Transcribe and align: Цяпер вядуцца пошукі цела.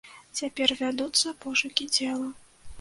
Цяпер 0.39 0.73
вядуцца 0.79 1.35
пошукі 1.45 1.91
цела. 1.95 2.27